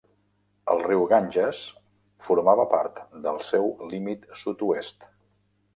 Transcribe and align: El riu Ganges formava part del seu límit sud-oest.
El 0.75 0.79
riu 0.87 1.03
Ganges 1.11 1.59
formava 2.31 2.67
part 2.75 2.99
del 3.27 3.39
seu 3.53 3.73
límit 3.95 4.29
sud-oest. 4.43 5.11